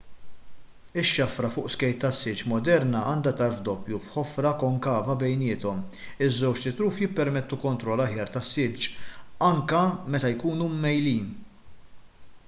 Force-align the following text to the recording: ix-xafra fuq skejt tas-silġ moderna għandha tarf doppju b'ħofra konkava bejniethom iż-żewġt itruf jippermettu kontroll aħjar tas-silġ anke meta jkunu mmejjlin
ix-xafra 0.99 1.49
fuq 1.55 1.67
skejt 1.73 1.99
tas-silġ 2.03 2.39
moderna 2.53 3.01
għandha 3.09 3.33
tarf 3.41 3.59
doppju 3.67 3.99
b'ħofra 4.05 4.53
konkava 4.63 5.17
bejniethom 5.25 5.83
iż-żewġt 6.29 6.65
itruf 6.73 6.97
jippermettu 7.03 7.61
kontroll 7.69 8.05
aħjar 8.09 8.33
tas-silġ 8.39 8.89
anke 9.53 9.83
meta 10.15 10.33
jkunu 10.35 10.71
mmejjlin 10.79 11.33